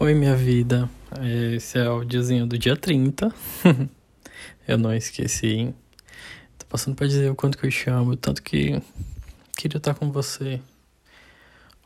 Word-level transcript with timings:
Oi, 0.00 0.14
minha 0.14 0.34
vida. 0.34 0.88
Esse 1.54 1.78
é 1.78 1.88
o 1.88 2.02
diazinho 2.02 2.46
do 2.46 2.56
dia 2.56 2.74
30. 2.74 3.32
eu 4.66 4.78
não 4.78 4.92
esqueci. 4.94 5.72
Tô 6.58 6.64
passando 6.66 6.96
pra 6.96 7.06
dizer 7.06 7.30
o 7.30 7.34
quanto 7.34 7.58
que 7.58 7.66
eu 7.66 7.70
te 7.70 7.90
amo, 7.90 8.12
o 8.12 8.16
tanto 8.16 8.42
que 8.42 8.82
queria 9.54 9.76
estar 9.76 9.92
com 9.94 10.10
você. 10.10 10.62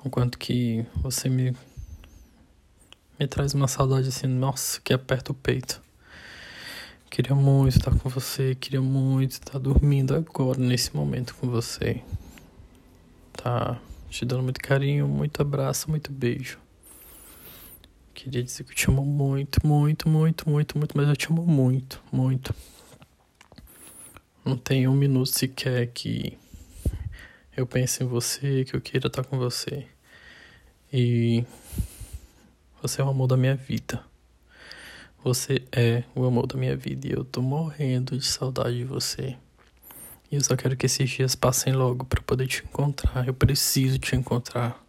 O 0.04 0.08
quanto 0.08 0.38
que 0.38 0.86
você 1.02 1.28
me 1.28 1.52
me 3.18 3.26
traz 3.26 3.54
uma 3.54 3.66
saudade 3.66 4.08
assim, 4.08 4.28
nossa, 4.28 4.80
que 4.80 4.92
aperta 4.94 5.32
o 5.32 5.34
peito. 5.34 5.82
Queria 7.10 7.34
muito 7.34 7.76
estar 7.76 7.90
com 7.90 8.08
você, 8.08 8.54
queria 8.54 8.80
muito 8.80 9.32
estar 9.32 9.58
dormindo 9.58 10.14
agora, 10.14 10.60
nesse 10.60 10.94
momento 10.94 11.34
com 11.34 11.48
você. 11.48 12.00
Tá 13.32 13.80
te 14.08 14.24
dando 14.24 14.44
muito 14.44 14.60
carinho, 14.60 15.08
muito 15.08 15.42
abraço, 15.42 15.90
muito 15.90 16.12
beijo. 16.12 16.65
Queria 18.16 18.42
dizer 18.42 18.64
que 18.64 18.70
eu 18.70 18.74
te 18.74 18.88
amo 18.88 19.04
muito, 19.04 19.64
muito, 19.64 20.08
muito, 20.08 20.48
muito, 20.48 20.78
muito, 20.78 20.96
mas 20.96 21.06
eu 21.06 21.14
te 21.14 21.26
amo 21.30 21.46
muito, 21.46 22.02
muito. 22.10 22.54
Não 24.42 24.56
tem 24.56 24.88
um 24.88 24.94
minuto 24.94 25.26
sequer 25.26 25.88
que 25.88 26.38
eu 27.54 27.66
pense 27.66 28.02
em 28.02 28.06
você, 28.06 28.64
que 28.64 28.74
eu 28.74 28.80
queira 28.80 29.08
estar 29.08 29.22
com 29.22 29.36
você. 29.36 29.86
E 30.90 31.44
você 32.80 33.02
é 33.02 33.04
o 33.04 33.10
amor 33.10 33.26
da 33.26 33.36
minha 33.36 33.54
vida. 33.54 34.02
Você 35.22 35.62
é 35.70 36.02
o 36.14 36.24
amor 36.24 36.46
da 36.46 36.56
minha 36.56 36.74
vida 36.74 37.06
e 37.06 37.12
eu 37.12 37.22
tô 37.22 37.42
morrendo 37.42 38.16
de 38.16 38.24
saudade 38.24 38.78
de 38.78 38.84
você. 38.84 39.36
E 40.32 40.36
eu 40.36 40.40
só 40.40 40.56
quero 40.56 40.74
que 40.74 40.86
esses 40.86 41.10
dias 41.10 41.34
passem 41.34 41.74
logo 41.74 42.06
para 42.06 42.22
poder 42.22 42.46
te 42.46 42.64
encontrar. 42.64 43.28
Eu 43.28 43.34
preciso 43.34 43.98
te 43.98 44.16
encontrar. 44.16 44.85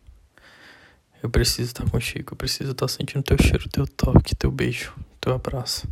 Eu 1.21 1.29
preciso 1.29 1.69
estar 1.69 1.89
contigo. 1.89 2.33
Eu 2.33 2.37
preciso 2.37 2.71
estar 2.71 2.87
sentindo 2.87 3.23
teu 3.23 3.37
cheiro, 3.37 3.67
teu 3.69 3.87
toque, 3.87 4.35
teu 4.35 4.51
beijo, 4.51 4.93
teu 5.19 5.33
abraço. 5.33 5.87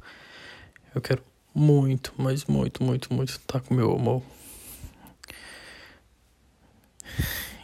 Eu 0.93 1.01
quero 1.01 1.23
muito, 1.53 2.13
mas 2.17 2.45
muito, 2.45 2.83
muito, 2.83 3.13
muito 3.13 3.29
estar 3.29 3.59
com 3.61 3.73
meu 3.73 3.93
amor. 3.95 4.21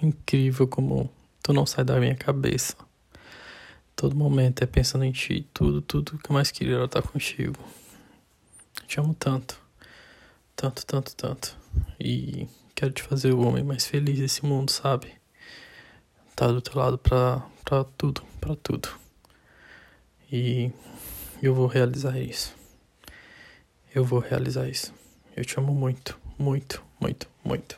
Incrível 0.02 0.68
como 0.68 1.10
tu 1.44 1.54
não 1.54 1.66
sai 1.66 1.84
da 1.84 2.00
minha 2.00 2.16
cabeça. 2.16 2.76
Todo 3.96 4.16
momento 4.16 4.64
é 4.64 4.66
pensando 4.66 5.04
em 5.04 5.12
ti, 5.12 5.48
tudo, 5.54 5.82
tudo 5.82 6.18
que 6.18 6.32
eu 6.32 6.34
mais 6.34 6.50
queria 6.50 6.76
era 6.76 6.86
estar 6.86 7.04
contigo. 7.04 7.58
Eu 8.82 8.88
te 8.88 9.00
amo 9.00 9.14
tanto, 9.14 9.60
tanto, 10.56 10.86
tanto, 10.86 11.16
tanto. 11.16 11.56
E 12.00 12.48
quero 12.74 12.92
te 12.92 13.04
fazer 13.04 13.32
o 13.32 13.42
homem 13.42 13.64
mais 13.64 13.86
feliz 13.86 14.18
desse 14.18 14.44
mundo, 14.44 14.72
sabe? 14.72 15.21
Tá 16.42 16.48
do 16.48 16.60
teu 16.60 16.76
lado 16.76 16.98
pra 16.98 17.44
tudo, 18.00 18.24
pra 18.40 18.56
tudo. 18.56 18.90
E 20.32 20.72
eu 21.40 21.54
vou 21.54 21.68
realizar 21.68 22.18
isso. 22.18 22.56
Eu 23.94 24.04
vou 24.04 24.18
realizar 24.18 24.68
isso. 24.68 24.92
Eu 25.38 25.46
te 25.46 25.60
amo 25.60 25.72
muito, 25.72 26.20
muito, 26.40 26.84
muito, 27.00 27.30
muito. 27.46 27.78